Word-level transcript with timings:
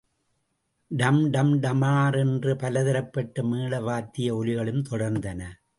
டம்... 0.91 1.29
டம்... 1.29 1.53
டமார் 1.61 2.17
என்று 2.17 2.55
பலதரப்பட்ட 2.55 3.43
மேள 3.43 3.79
வாத்திய 3.79 4.35
ஒலிகளும் 4.35 4.83
தொடர்ந்தன. 4.91 5.61